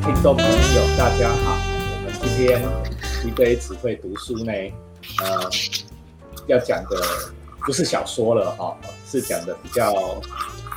[0.00, 1.56] 听众朋友，大家好。
[1.56, 2.62] 我们今天
[3.26, 4.52] 一杯只会读书呢，
[5.22, 5.50] 呃，
[6.46, 6.96] 要讲的
[7.64, 8.76] 不是小说了哈，
[9.06, 9.92] 是讲的比较，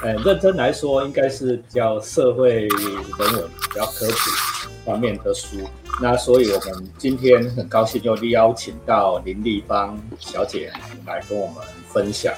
[0.02, 5.58] 呃，认真来说，应该是比较社会人文、比较科普方面的书。
[6.02, 10.72] 那所以我们今天很高兴又邀请到林立芳小姐
[11.06, 11.56] 来跟我们
[11.90, 12.34] 分享。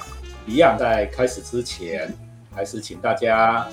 [0.46, 2.12] 一样，在开始之前，
[2.54, 3.66] 还是请大家。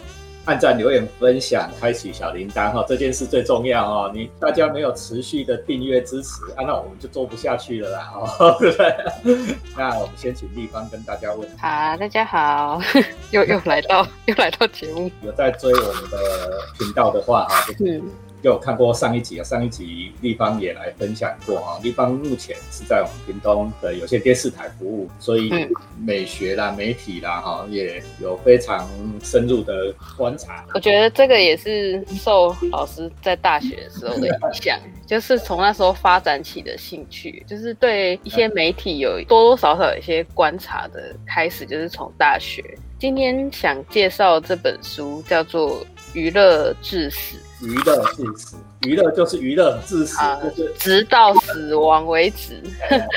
[0.45, 4.11] 按赞、留言、分享、开启小铃铛哈，这件事最重要哦。
[4.13, 9.55] 你大家没有持续的订阅支持，啊，那我们就做不下去了啦， 哦，对不对？
[9.77, 11.47] 那我们先请立方跟大家问。
[11.57, 12.81] 好，大家好，
[13.31, 16.17] 又又来到又来到节目，有在追我们的
[16.79, 18.01] 频道的话哈，嗯。
[18.41, 21.79] 有看过上一集啊，上一集立方也来分享过啊。
[21.83, 25.51] 立方目前是在我们屏东的有线电视台服务，所以
[26.03, 28.89] 美学啦、媒体啦，哈，也有非常
[29.23, 30.65] 深入的观察。
[30.73, 42.63] 我觉得这个也是受老师在大学的时候的影响， 就是从那时候发展起的兴趣，就是对一些媒体有多多少少有一些观察的开始，就是从大学。
[42.97, 45.81] 今天想介绍这本书叫做
[46.13, 47.37] 《娱乐至死》。
[47.61, 50.17] 娱乐至死，娱乐就是娱乐至死，
[50.55, 52.61] 就是直到死亡为止。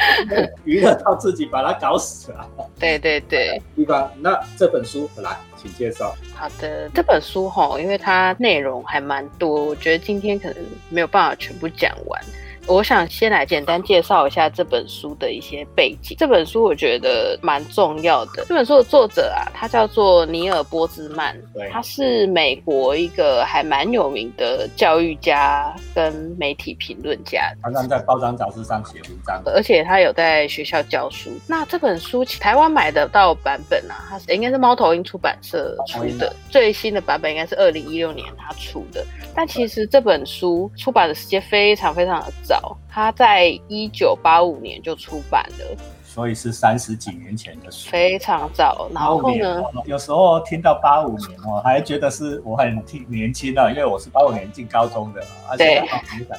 [0.64, 2.48] 娱乐到自己把它搞死了。
[2.78, 4.10] 对对对，地方。
[4.20, 6.14] 那这本书来，请介绍。
[6.34, 10.58] 好的，这本书哈，因为它内容还蛮多，我觉得今天可能
[10.90, 12.22] 没有办法全部讲完。
[12.66, 16.16] 我想先来简单介绍一下这本书的一些背景。
[16.18, 18.44] 这本书我觉得蛮重要的。
[18.46, 21.36] 这本书的作者啊，他叫做尼尔波兹曼，
[21.70, 31.30] 他是美国一个还蛮有名的教育家跟媒体评论家，常常在包装杂志上写文章，而且他有在学校教书。
[31.46, 39.04] 那这本书台湾买得到版本啊，它是应该是猫头鹰出版社出的，最新的版本应该是二零一六年他出的。
[39.34, 42.53] 但其实这本书出版的时间非常非常的早，
[42.94, 48.88] 它在一九八五年就出版了，所以是三十几年前的书，非常早。
[48.94, 56.36] 然后呢，有时候听到八五年我，还觉得是我很年轻的，因为我是八五年进高中的，而且没想到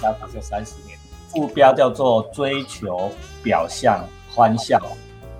[0.00, 0.96] 大概就三十年。
[1.30, 3.10] 副标叫做“追求
[3.42, 4.80] 表象、欢笑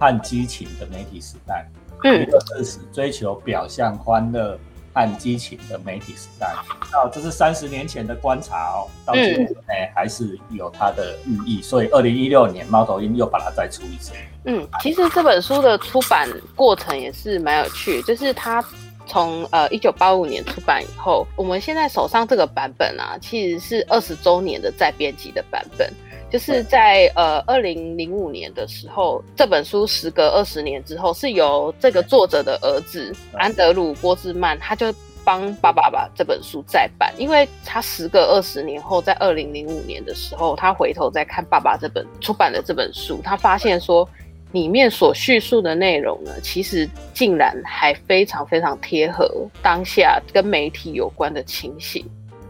[0.00, 1.64] 和激情的媒体时代”，
[2.02, 2.26] 嗯，
[2.56, 4.58] 事实追求表象、欢乐。
[4.92, 6.52] 和激情的媒体时代，
[6.92, 14.12] 那这是三十年前的观察哦，到现在还是有它的寓意，所以二零一六年猫头鹰又把它再出一次。
[14.44, 18.64] 嗯，其实这本书的出版过程也是蛮有趣，就是它
[19.06, 25.92] 从呃一九八五年出版以后，我们现在手上这个版本啊，其实是二十周年的再编辑的版本。
[26.30, 34.92] 就是在呃二零零五年的时候，这本书时隔二十年之后，是由这个作者的儿子安德鲁波兹曼，他就
[35.24, 44.08] 帮爸爸把这本书再版，因为他时隔二十年后，在二零零五年的时候，他回头再看爸爸这本出版的这本书，他发现说
[44.52, 49.30] 里面所叙述的内容呢，其实竟然还非常非常贴合
[49.62, 52.06] 当下跟媒体有关的情形。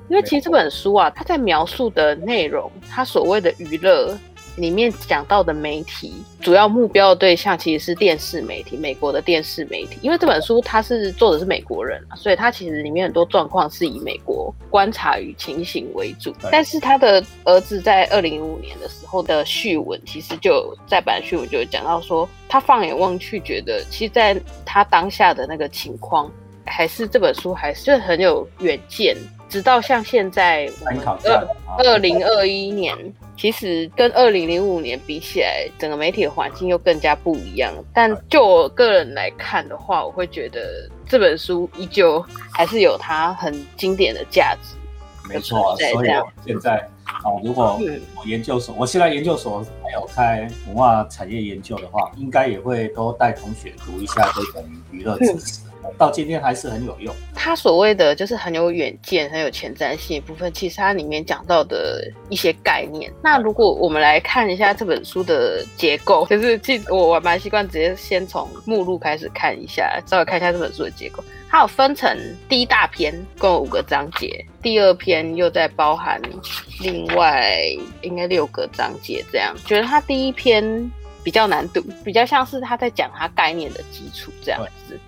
[0.09, 4.17] 因为其实这本书啊，它在描述的内容，它所谓的娱乐
[4.57, 9.99] 里面讲到的媒体主要目标的对象其实是电视媒体，美国的电视媒体。
[10.03, 16.35] 因为这本书它是作者是美国人，所以它其实里面很多状况是以美国观察与情形为主。
[16.51, 26.33] 但是他的儿子在二零零五年的时候的序文，其实就在版序文就有讲到说，他放眼望去，觉得其实在他当下的那个情况，
[26.65, 29.17] 还是这本书还是很有远见。
[29.49, 30.71] 直到像现在，
[31.25, 31.49] 二
[31.79, 32.97] 二零二一年，
[33.37, 37.73] 其实跟二零零五年比起来，整个媒体的环境又更加不一样。
[37.95, 44.77] 但就我个人来看的话，我会觉得这本书依旧还是有它很经典的价值。
[45.29, 46.09] 没错，所以
[46.47, 47.79] 现在啊，如果
[48.17, 55.61] 我研究所，我现在研究所还有开文化产业研究的话，应该也会都带同学读一下这种娱乐知识。
[55.97, 57.15] 到今天还是很有用。
[57.35, 63.13] 他所谓的就是很有远见、很有前瞻性的部分，其实它里面讲到的一些概念。
[63.23, 71.23] 那如果我们来看一下这本书的结构， 就是记我我蛮习惯直接先从目录开始看一下，稍微看一下这本书的结构。
[71.51, 72.15] 它有分成
[72.49, 76.21] 第一大篇，共有五个章节；第二篇又在包含
[76.81, 77.59] 另外
[78.03, 79.25] 应该六个章节。
[79.33, 80.91] 这样觉得它第一篇
[81.25, 84.99] 比较难读，比较像是他在讲他概念的基础这样子。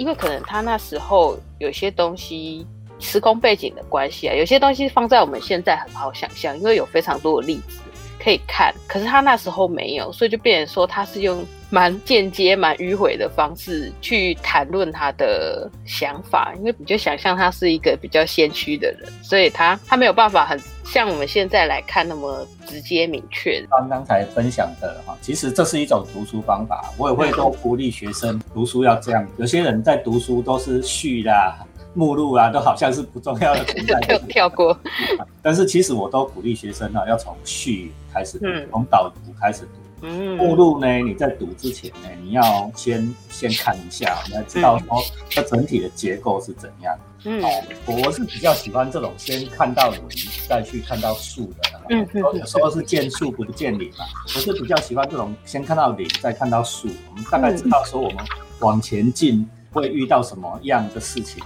[0.00, 2.66] 因为可能他那时候有些东西
[2.98, 7.80] 时空背景的关系啊，有些东西放在我们现在很好想象，因为有非常多的例子
[8.18, 8.74] 可以看。
[8.88, 23.64] 可是他那时候没有，所以就变成说他是用蛮间接、蛮迂回的方式去谈论他的想法，因为你就想象他是一个比较先驱的人，所以他他没有办法很像我们现在来看那么直接明确。
[23.70, 29.26] 刚刚才分享的哈，其实这是一种读书方法，我也会都鼓励学生读书要这样。
[29.36, 31.64] 有些人在读书都是序啦。
[31.92, 34.78] 目录啊，都好像是不重要的存在， 跳跳过。
[35.42, 39.79] 但是其实我都鼓励学生啊，要从序开始读，从导读开始读。
[40.02, 45.02] 嗯，目录呢，你在读之前呢，你要先先看一下，你要知道说
[45.34, 46.98] 它整体的结构是怎样。
[47.24, 47.42] 嗯，
[47.86, 50.00] 我是比较喜欢这种先看到林
[50.48, 51.70] 再去看到树的。
[51.90, 54.04] 嗯，有时候是见树不见林嘛，
[54.34, 58.24] 我是比较喜欢这种先看到林再看到树，我们大概知道说我们
[58.60, 61.42] 往前进会遇到什么样的事情。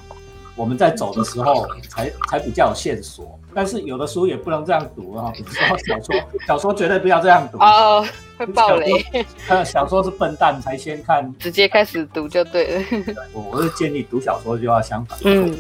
[0.57, 6.15] 我们在走的时候才才比较有线索，但是有的书也不能这样读啊，比如说小说，
[6.47, 8.07] 小说绝对不要这样读哦，
[8.39, 9.05] 会暴雷。
[9.47, 12.85] 看小说是笨蛋才先看，直接开始读就对了。
[13.33, 15.53] 我我是建议读小说就要相反，嗯，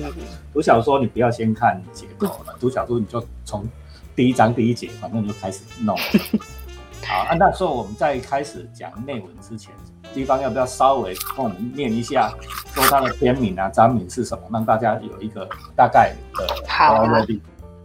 [0.52, 3.68] 读小说你不要先看结构了， 读小说你就从
[4.14, 5.96] 第一章第一节反正就开始弄。
[7.04, 9.72] 好，那时候我们在开始讲内文之前。
[10.12, 12.32] 地方要不要稍微跟我们念一下，
[12.72, 17.06] 说它的片名啊、章名是什么，让大家有一个大概的好。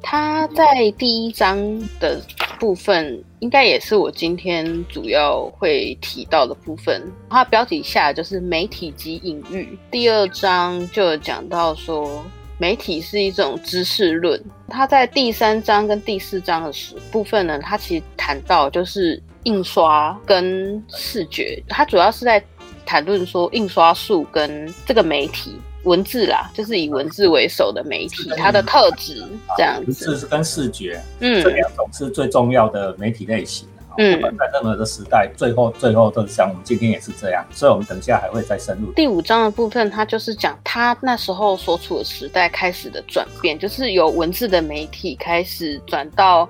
[0.01, 1.57] 它在第一章
[1.99, 2.21] 的
[2.57, 7.11] 部分，应该也是我今天主要会提到的部分。
[7.29, 9.77] 它标题下就是媒体及隐喻。
[9.91, 12.23] 第二章就讲到说，
[12.57, 14.41] 媒体是一种知识论。
[14.69, 19.21] 它在第三章跟第四章的时部分呢，它其实谈到就是。
[19.43, 22.43] 印刷跟视觉，它主要是在
[22.85, 29.23] 谈论说印刷术跟这个媒体文字啦，就是以文字为首的媒体，它的特质
[29.55, 30.09] 这样子。
[30.09, 33.67] 文字跟视觉，嗯，这两种是最重要的媒体类型。
[33.97, 38.91] 嗯，在任何的时代，最后最后都是像我们今天也是这样，所以我们等一下还会再深入。
[38.93, 46.47] 第五章的部分，它就是讲他那时候所处的时代开始的转变，就是由文字的媒体开始转到。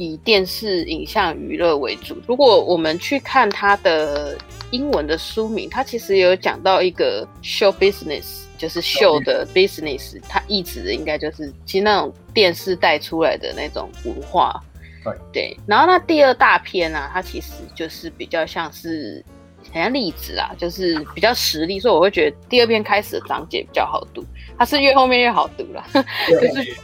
[0.00, 2.16] 以电视影像娱乐为主。
[2.26, 4.34] 如果我们去看它的
[4.70, 14.58] 英文的书名，它其实有讲到一个 show business，就是秀的 business，它意指的应该就是其实那种电视带出来的那种文化。
[15.04, 15.56] 对对。
[15.66, 19.22] 然后那第二大篇呢，它其实就是比较像是
[19.70, 24.24] 好像例子啊，就是比较实例，所以我会觉得第二篇开始的章节比较好读。
[24.56, 25.84] 它是越后面越好读了，
[26.26, 26.74] 就是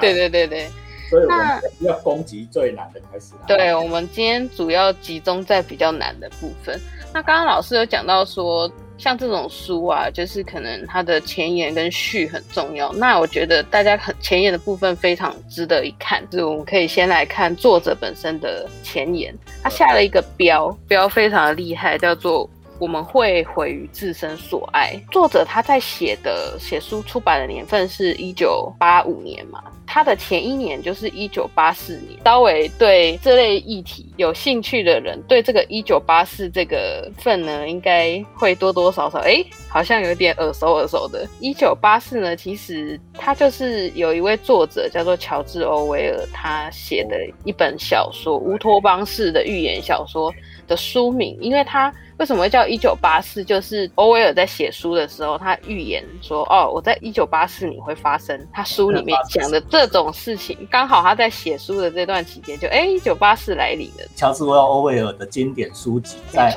[0.00, 0.66] 对对对对。
[1.14, 3.34] 所以我们要攻击最难的开始。
[3.46, 6.76] 对，我们今天主要集中在比较难的部分。
[7.12, 8.68] 那刚刚老师有讲到说，
[8.98, 12.92] 像这种书啊，就是可能它的前言跟序很重要。
[12.94, 19.32] 那我觉得大家很前言的部分非常值得一看，就是我们可以先来看作者本身的前言。
[19.62, 22.50] 他下了一个标，标非常的厉害，叫做。
[22.78, 24.92] 我们会毁于自身所爱。
[25.10, 32.18] 作者他在写的写书出版的年份是一九八五年嘛，他的前一年就是一九八四年。
[32.24, 41.26] 稍微对这类议题有兴趣的人，对这个一九八四这个份呢，应该会多多少少哎，好像有点耳熟耳熟的。
[41.40, 50.32] 一九八四呢，其实他就是有一位作者叫做乔治·欧威尔，他写的一本小说《乌托邦式的寓言小说》
[50.66, 51.92] 的书名，因为他。
[52.16, 53.42] 为什么会叫一九八四？
[53.42, 64.04] 就是欧威尔在写书的时候，他预言说：“哦，我在一九八四年会发生。”他书里面讲的这种事情，刚好他在写书的这段期间，就哎，一九八四来临了。
[64.14, 66.54] 乔治·欧威尔的经典书籍，在。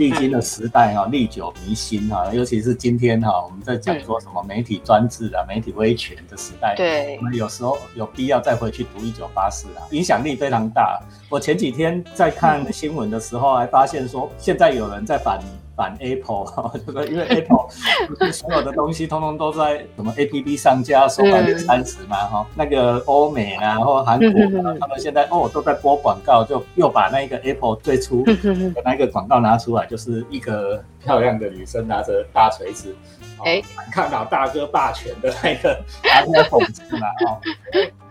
[0.00, 10.98] 历经的时代哈，历久弥新哈，尤其是今天哈，我们在讲说什么媒体专制啊、媒体威权的时代，对，我们有时候有必要再回去读一九八四啊，影响力非常大。
[11.28, 15.38] 我前几天在看新闻的时候，还发现说，现在有人在反。
[15.80, 17.66] 反 Apple 哈，这个因为 Apple
[18.06, 24.28] 不是所有的东西通通都在什么 APP 上架收百分之三十嘛哈，那个欧美啊或韩国，
[24.78, 32.94] 他们现在哦都在播广告，就又把那个 Apple 最初的那个广告拿出来，就是一个漂亮的女生拿着大锤子，
[33.42, 37.40] 哎，反抗老大哥霸权的那个拿出来讽刺嘛哈，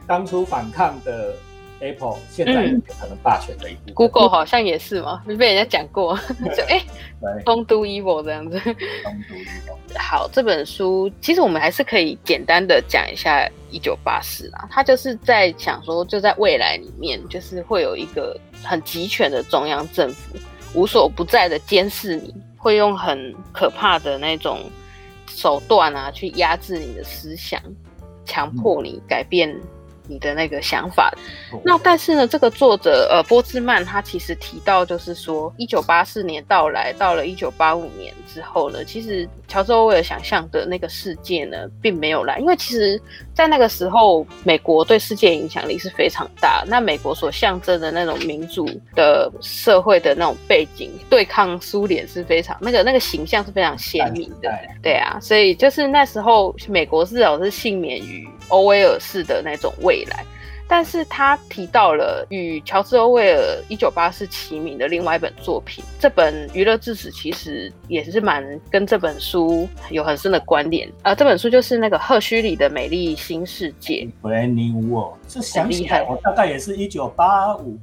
[0.07, 1.35] 当初反抗的。
[1.79, 6.17] Apple 现在有可能霸权的一部 Google 好像也是嘛，被人家讲过，
[6.55, 6.83] 就哎，
[7.45, 8.59] 东都 Evil 这样子。
[8.59, 9.97] 东都 Evil。
[9.97, 14.67] 好，这本书其实我们还是可以简单的讲一下一九八四啦。
[14.69, 20.35] 他就是在想说，就在未来里面，就是会有一个很集权的中央政府，
[20.73, 24.59] 无所不在的监视你，会用很可怕的那种
[25.27, 27.61] 手段啊，去压制你的思想，
[28.25, 29.55] 强迫你改变。
[30.09, 31.13] 你的那个想法。
[31.63, 43.01] 那但是呢，这个作者呃波兹曼他其实提到，就是说一九八四年到来，到了一九八五年之后呢，其实乔治欧威尔想象的那个世界呢，并没有来，因为其实
[43.33, 46.63] 在那个时候，美国对世界影响力是非常大。
[46.67, 54.51] 那美国所象征的那种民主的社会的那种背景，对抗苏联是非常那个那个形象是非常鲜明的。
[54.81, 60.25] 对啊，所以就是那时候美国至少是幸免于欧威尔式的那种未来。
[60.71, 70.87] 但是他提到了与乔治·欧威尔《一九八四》齐名的另外一本作品，这本《娱乐至死》其实也是蛮跟这本书有很深的关联。
[71.01, 74.07] 呃，这本书就是那个赫胥黎的《美丽新世界》。
[74.27, 77.75] Brand New World，这想起来，我大概也是一九八五、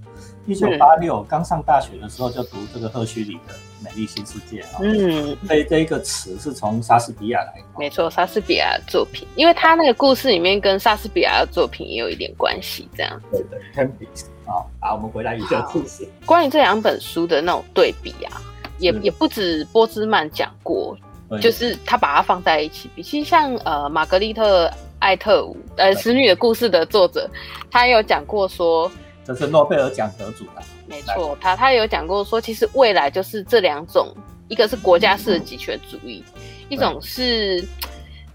[0.46, 3.54] 一九八六刚上大学的时候就读这个赫胥黎的。
[3.87, 13.23] 美丽新世界啊，嗯，这这一个词是从莎士比亚来，没错，莎士比亚的作品，因为他那个故事里面跟莎士比亚的作品也有一点关系，这样。
[13.31, 16.09] 对对，Tempest 啊，好，我们回来一下故事。
[16.25, 18.43] 关于这两本书的那种对比啊，
[18.78, 20.99] 也也不止波兹曼讲过，
[21.40, 23.02] 就是他把它放在一起比。
[23.02, 24.66] 其实像呃，玛格丽特·
[24.99, 27.31] 艾特伍呃，《使女的故事》的作者，
[27.71, 28.90] 他有讲过说，
[29.26, 30.62] 这是诺贝尔奖得主的。
[30.87, 34.14] 没错，他他有讲过说，其实未来就是这两种，
[34.47, 36.23] 一个是国家式的集权主义，
[36.68, 37.64] 一种是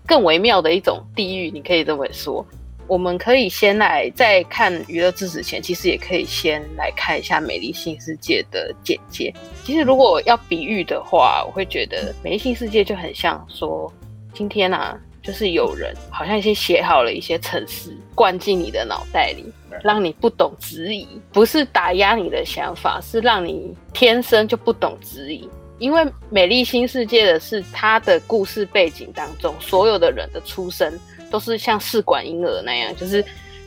[0.05, 2.45] 更微妙的一种地域，你可以这么说。
[2.87, 9.33] 我们可以先来在看娱乐知识前，其实也可以先来看一下《美丽新世界》的简介。
[9.63, 13.89] 其实如果要比喻的话，我会觉得《美丽新世界》就很像说，
[14.33, 14.99] 今天啊。
[15.31, 19.45] 就是有人好像先写好了一些程式，灌进你的脑袋里，
[19.81, 25.49] 让你不懂质疑，不是打压你的想法，是让你天生就不懂质疑。
[25.79, 30.99] 因为《美丽新世界》的是它的故事背景当中，所有的人的出生
[31.31, 33.23] 都是像试管婴儿那样，就是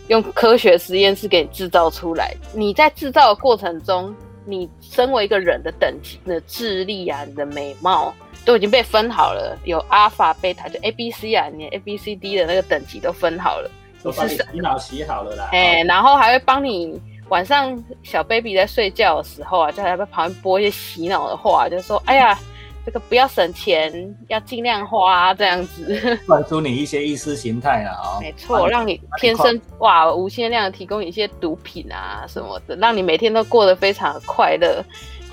[0.08, 2.36] 用科学实验室给你制造出来。
[2.52, 8.14] 你在制造的过程中，你身为一个人的等级的智力啊，你的美貌。
[8.44, 13.70] 都已经被分好了，有阿尔法、贝塔，就 A、B、C 啊，你 A、B、C、D 的那个等级都分好了，
[14.02, 15.48] 都把你洗脑洗好了啦。
[15.52, 22.38] 哎，然后还会帮你晚上小 baby 在睡觉的时候啊，就在旁边播一些洗脑的话，就说：“哎呀，
[22.84, 26.18] 这个不要省钱，要尽量花这样子。
[26.28, 34.84] ”灌输你一些意识形态啊，没错，让你天生哇无限量提供一些毒品啊什么的，让你每天都过得非常快乐。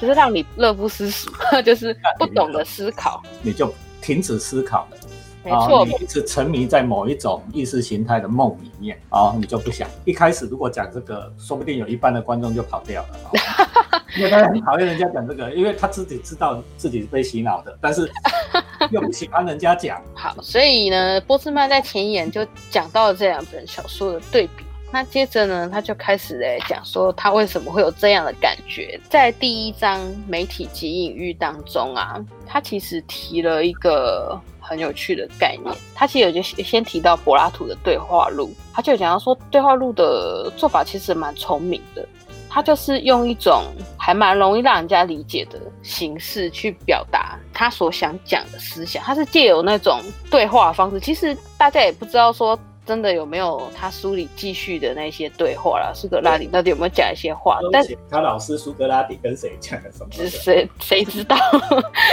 [0.01, 1.29] 就是让你乐不思蜀，
[1.63, 4.97] 就是不懂得思考，你就停止思考了。
[5.43, 9.87] 没错，你一直沉迷在某一种意识形态的梦里面啊，你就不想。
[10.05, 13.31] 一开始如果讲这个，说不定有一半的观众就跑掉了，
[14.17, 18.11] 因为他很讨厌人家讲这个，因为他自己知道自己是被洗脑的，但是
[18.89, 20.01] 又不喜欢人家讲。
[20.13, 24.63] 好，所以呢，波斯曼在前言就讲到了这两本小说的对比。
[24.93, 28.99] 那接着呢，他就开始诶讲说他为什么会有这样的感觉。
[29.09, 35.73] 在第一章媒体及隐喻当中啊，他其实提了一个很有趣的概念。
[35.95, 42.05] 他其实就先提到柏拉图的对话录，他就讲到说对话录的做法其实蛮聪明的。
[42.49, 43.63] 他就是用一种
[43.97, 49.01] 还蛮容易让人家理解的形式去表达他所想讲的思想。
[49.01, 52.59] 他是借由那种对话方式，其实大家也不知道说。
[52.85, 55.91] 真的有没有他书里继续的那些对话啦？
[55.93, 57.59] 苏格拉底到底有没有讲一些话？
[57.71, 60.09] 但他老师苏格拉底跟谁讲的什么？
[60.29, 61.37] 谁谁知道？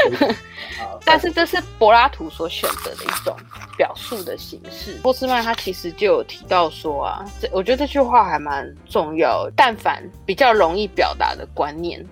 [1.04, 3.34] 但是这是柏拉图所选择的一种
[3.76, 4.98] 表述的形式。
[5.02, 9.48] 波斯曼他其实就有提到说啊，这我觉得这句话还蛮重要。
[9.56, 12.04] 但凡比较容易表达的观念，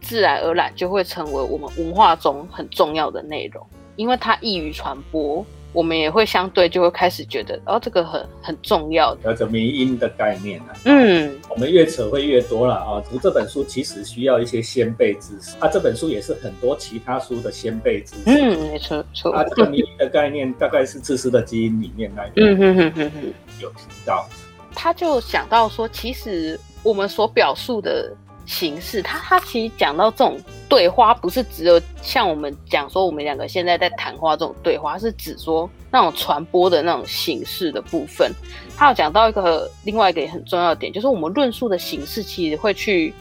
[0.00, 3.64] 自然而然就会成为我们文化中很重要的内容，
[3.94, 5.46] 因为它易于传播。
[5.72, 10.74] 我们也会相对就会开始觉得，哦，这个很很重要，有着迷因的概念啊。
[10.84, 13.02] 嗯，我们越扯会越多了啊。
[13.10, 18.22] 读这本书其实需要一些先辈知识，啊，这本书也是很多其他书的先辈知识。
[18.26, 19.32] 嗯，没错错。
[19.32, 24.28] 啊，这个迷因的概念大概是自私的基因里面那嗯哼哼哼哼有提到。
[24.74, 28.12] 他就想到说，其实我们所表述的。
[28.46, 38.32] 形式，他他其实讲到这种对话，不是只有像我们讲说我们两个现在在谈话这种对话，是指说那种传播的那种形式的部分。
[38.76, 43.14] 他有讲到一个另外一个很重要的点，就是我们论述的形式其实会去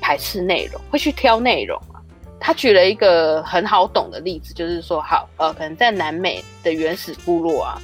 [0.00, 2.00] 排斥内容，会去挑内容啊。
[2.38, 7.80] 他举了一个很好懂的例子，就是说，好呃，可能在南美的原始部落啊。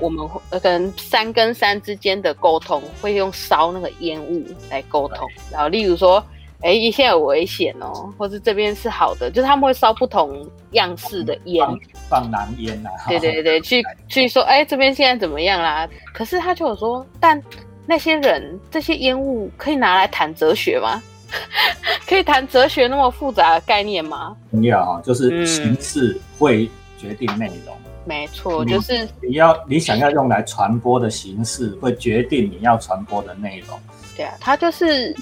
[0.00, 6.24] 我们会可能山跟山之间的沟通会用烧那个烟雾来沟通，然后例如说，
[6.62, 11.66] 哎，现在有危险哦，或是这边是好的，就是他们会烧不同样式的烟，
[12.08, 12.90] 放狼烟啊。
[13.08, 15.88] 对对对，去 去说，哎，这边现在怎么样啦？
[16.12, 17.40] 可是他就有说，但
[17.86, 21.02] 那些人这些烟雾可以拿来谈哲学吗？
[22.08, 24.36] 可以谈哲学那么复杂的概念吗？
[24.50, 27.74] 重要啊，就是形式会决定内容。
[28.10, 33.78] 没错，就是你要你想要用来传播的形式，会决定你要传播的内容。
[34.16, 35.14] 对啊，他就是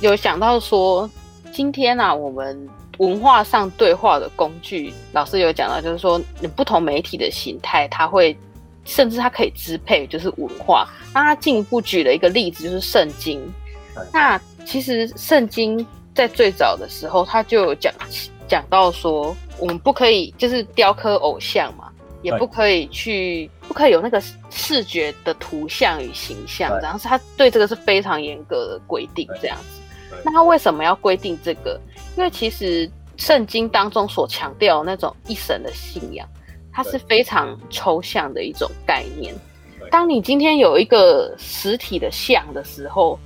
[0.00, 1.10] 有想到说，
[1.50, 8.36] 今天啊，我们文化上对话的工具，老师有讲到，就是说，你不同媒体的形态，它会
[8.84, 10.86] 甚至它可以支配，就是文化。
[11.14, 13.40] 那他进一步举了一个例子，就是圣经。
[14.12, 17.90] 那其实圣经在最早的时候，他就有讲
[18.46, 21.85] 讲到说，我们不可以就是雕刻偶像嘛，
[22.22, 24.20] 也不可以去，不可以有那个
[24.50, 29.80] 视觉的图像与形象，然后是他对这个是非常严格的规定，这样子。
[30.24, 31.80] 那他为什么要规定这个？
[32.16, 36.28] 因为其实圣经当中所强调那种一神的信仰，
[36.72, 39.34] 它是非常抽象的一种概念。
[39.90, 43.18] 当你今天有一个实体的像的时候。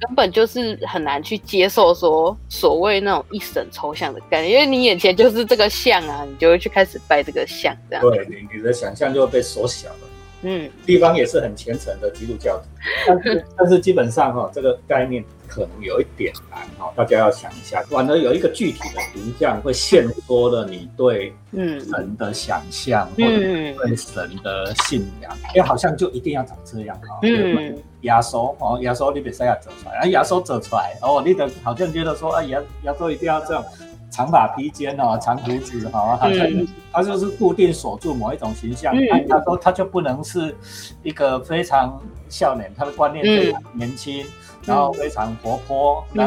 [0.00, 8.02] 根本就是很难去接受说所谓那种一神抽象的概念，因为你眼前就是这个像啊，你就会去开始拜这个像，这样。
[8.02, 10.07] 对，你你的想象就会被缩小了。
[10.42, 12.64] 嗯，地方也是很虔诚的基督教徒，
[13.06, 27.18] 但是 但是基本上哈，这个概念可能有一点难哈，大家要想一下，反而有一个具体的形象会限缩了你对神的想象或者对神的信仰，因为好像就一定要长这样哈。
[27.22, 27.76] 嗯。
[28.02, 33.64] 亚索哦，亚索你比赛亚走出来，啊，亚索走出来哦，你的好像觉得说，啊，亚亚索一定要这样，
[34.10, 36.46] 长发披肩哦，长胡子哈，好像
[36.92, 38.94] 他就是固定锁住某一种形象。
[39.28, 40.56] 他说他就不能是
[41.02, 44.24] 一个非常笑脸，他的观念非常年轻。
[44.68, 46.26] 然后非常活泼，那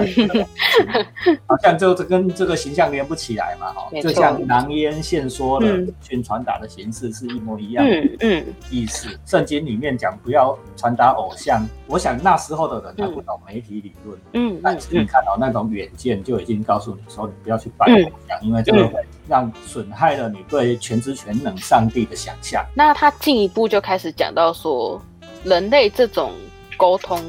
[1.45, 9.07] 好像就跟这个形象连不起来嘛，哈，就像囊烟现说的宣传达的形式是一模一样的意思。
[9.25, 22.65] 圣经里面讲不要传达偶像，我想那时候的人他不懂媒体理论，嗯，但是你看到那种远见就已经告诉你说你不要去拜偶像，因为这个会让损害了你对全知全能上帝的想象。
[22.73, 24.99] 那他进一步就开始讲到说，
[25.43, 26.31] 人类这种
[26.75, 27.21] 沟通。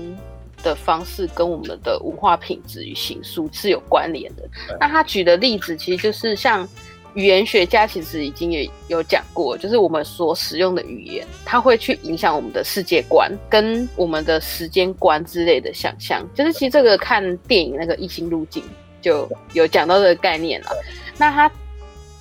[0.63, 4.43] 的方式跟我们的文化品质与形塑是有关联的。
[4.81, 6.69] 那他举的例子其实就是像
[7.15, 16.27] 语言学家其实已经也有讲过，就是我们所使用的语言，它会去影响我们的世界观跟我们的时间观之类的想象。
[16.35, 18.65] 就是其实这个看电影那个异星路径
[19.03, 20.71] 就有讲到这个概念了。
[21.19, 21.51] 那他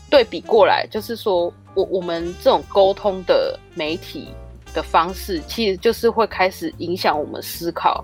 [0.09, 4.27] 对比过来，就是说我我们这种沟通的媒体
[4.73, 8.03] 的方式，其实就是会开始影响我们思考。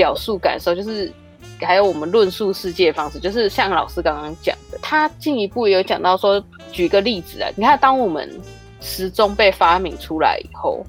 [0.00, 1.12] 表述感受就是，
[1.60, 8.26] 还有我们论述世界的方式，就是像老师刚刚讲的，他进一步有讲到说，举个例子啊，你看，当我们
[8.80, 10.82] 时钟被发明出来以后，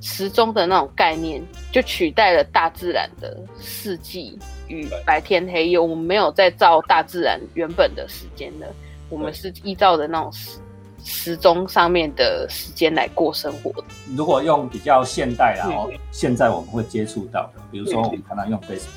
[0.00, 8.66] 时钟的那种概念就取代了大自然的四季与白天黑夜，我们没有再照大自然原本的时间了，
[9.10, 10.60] 我们是依照的那种时。
[11.04, 13.72] 时钟上面的时间来过生活。
[14.16, 18.88] 如果用比较现代，然后现在我们会接触到的，比如说我们常常用 Facebook，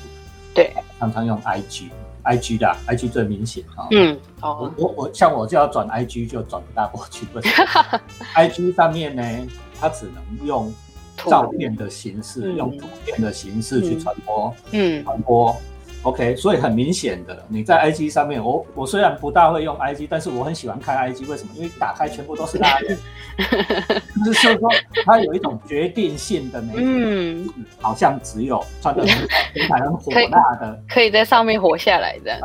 [0.54, 3.88] 对，常常用 IG，IG 的 IG 最明显啊。
[3.90, 8.00] 嗯，哦，我我像我就要转 IG 就转不大过去，为什么
[8.34, 9.22] ？IG 上面呢，
[9.80, 10.72] 它只能用
[11.16, 15.56] 照片的形式，用图片的形式去传播，嗯，传播。
[16.06, 21.50] OK，所以很明显的，你在 IG 上面，我我虽然不大会用 IG，但是我很喜欢看 IG，为什么？
[21.56, 22.96] 因为打开全部都是拉链，
[24.24, 24.70] 就是说
[25.04, 29.04] 它有一种决定性的那种，好像只有穿的
[29.68, 32.40] 很很火辣的，可以在上面活下来的，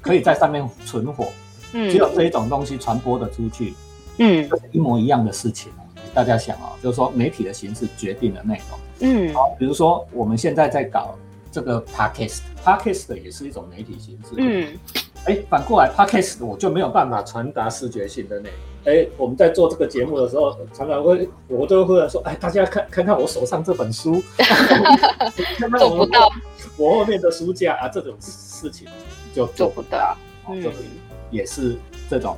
[0.00, 1.30] 可以在上面存活，
[1.72, 3.74] 只有这一种东西传播的出去，
[4.16, 5.70] 嗯，一模一样的事情
[6.14, 11.14] 大家想哦，就是说媒体的形式决定了内容，嗯，好，比如说我们现在在搞。
[11.50, 14.34] 这个 podcast，podcast 也是一种媒体形式。
[14.36, 14.78] 嗯，
[15.24, 18.94] 哎，反过来 podcast 我就没有办法传达视觉性的内容。
[18.94, 24.22] 哎，我们在做这个节目的时候，常常会，我都会说，哎，大家看看看我手上这本书，
[25.78, 26.30] 做不到。
[26.76, 28.86] 我后面的书架啊，这种事情
[29.34, 30.16] 就做不到。
[30.48, 30.62] 嗯，
[31.30, 31.76] 也是
[32.08, 32.36] 这种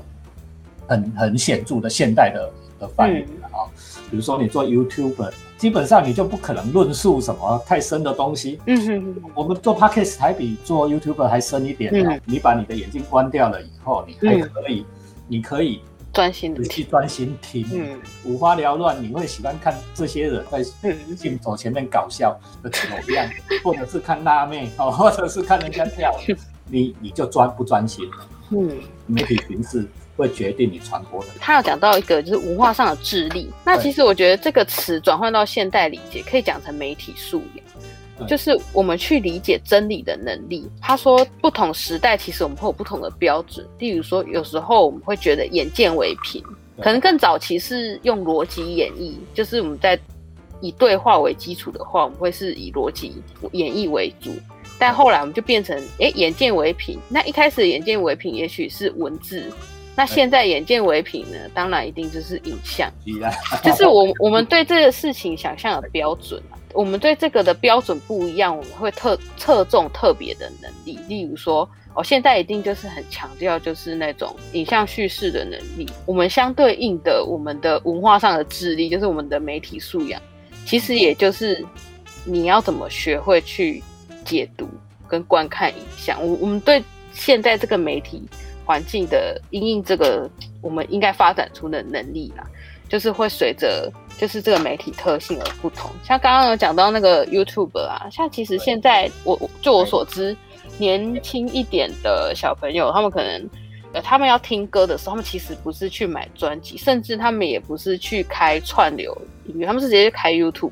[0.89, 3.69] 很很显著的现代的的范例啊。
[4.11, 5.31] 比如说你做 YouTube。
[5.61, 8.59] 基本上你就不可能论述什么太深的东西。
[8.65, 11.93] 嗯哼，我们做 podcast 还比做 YouTuber 还深一点。
[11.95, 14.87] 嗯，你把你的眼睛关掉了以后，你还可以，
[15.29, 15.83] 你可以
[16.15, 17.67] 专心的去专心听。
[17.75, 20.65] 嗯，五花缭乱，你会喜欢看这些人在
[21.15, 23.29] 镜头前面搞笑的丑样，
[23.63, 26.11] 或者是看辣妹哦，或者是看人家跳，
[26.73, 28.09] 你你就专不专心？
[28.51, 28.71] 嗯，
[29.07, 29.87] 媒体形式。
[30.17, 31.29] 会决定你传播的。
[31.41, 38.29] 他有讲到一个就是文化上的智力，那其实我觉得这个词转换到现代理解，可以讲成媒体素养。
[38.29, 40.69] 就是我们去理解真理的能力。
[40.79, 43.67] 他说，不同时代其实我们会有不同的标准。
[43.79, 46.45] 例如说，有时候我们会觉得眼见为凭，
[46.83, 49.99] 可能更早期是用逻辑演绎，就是我们在
[50.61, 54.33] 以对话为基础的话，我们会是以逻辑演绎为主。
[54.81, 56.99] 但后来我们就变成，哎，眼见为凭。
[57.09, 59.53] 那一开始眼见为凭，也许是文字。
[59.95, 61.37] 那现在眼见为凭呢？
[61.53, 62.91] 当然一定就是影像，
[63.63, 70.99] 就是我我们对这个事情想象的标准我们对这个的标准不一样，我们会特侧重特别的能力。
[71.09, 75.87] 例如说，哦，现在一定就是很强调就是那种影像叙事的能力。
[76.07, 80.23] 我们相对应的，我们的文化上的智力，就是我们的媒体素养，
[80.65, 81.63] 其实也就是
[82.25, 83.83] 你要怎么学会去
[84.31, 84.69] 解读
[85.09, 86.17] 跟观看影像。
[86.25, 88.23] 我我们对现在这个媒体。
[88.63, 90.31] 环境的因应，这个
[90.63, 92.47] 我们应该发展出的能力啦，
[92.89, 95.91] 就是会随着就是这个媒体特性而不同。
[96.05, 100.37] 像刚刚有讲到那个 YouTube 啊，像其实现在我就我所知，
[100.79, 103.51] 年轻一点的小朋友，他们可能
[103.93, 109.17] 呃，他们要听歌的时候，他们其实不是去买专辑，甚至他们也不是去开串流
[109.47, 110.71] 音乐，他们是直接开 YouTube，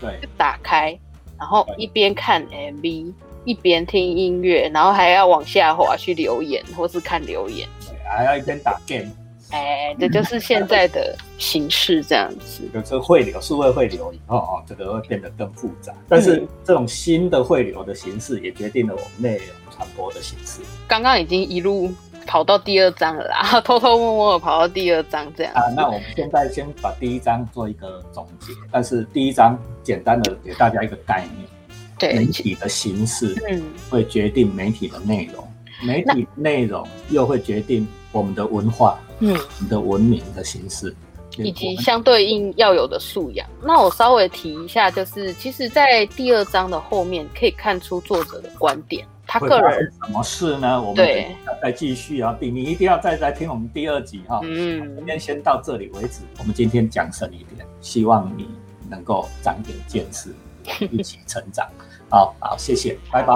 [0.00, 0.96] 对，打开，
[1.38, 3.12] 然后一边看 MV。
[3.46, 7.68] 一边听音乐，然后还要往下滑去留言，或是看留言，
[8.08, 9.10] 还要一边打 game。
[9.50, 12.62] 哎，这就是现在的形式，这样子。
[12.72, 15.92] 就是汇流，数位汇流以后哦，这个会变得更复杂。
[16.08, 20.62] 但是这种新的汇流的形式，也决定了我们内容传播的形式。
[20.88, 21.92] 刚刚已经一路
[22.26, 25.52] 跑到第二章了啦， 偷偷摸摸的跑到第二章这样。
[25.54, 31.48] 啊，那我们现在先把第一章做一个总结，但是第一章简单的给大家一个概念。
[31.96, 35.46] 对媒体的形式，嗯，会决定媒体的内容，
[35.86, 40.92] 媒体内容又会决定我们的文化，嗯，我们的文明的形式，
[41.38, 43.48] 以及相对应要有的素养。
[43.62, 50.80] 那我稍微提一下，就是其实，在第二章的后面可以看出作者的观点，他个人什么事呢？
[50.80, 54.40] 我们对再继续啊，你你一定要再来听我们第二集哈。
[54.44, 56.20] 嗯，今天先到这里为止。
[56.38, 58.48] 我们今天讲深一点，希望你
[58.88, 60.32] 能够长点见识。
[60.90, 61.68] 一起成长，
[62.08, 63.34] 好好，谢谢，拜拜，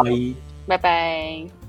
[0.67, 1.68] 拜拜。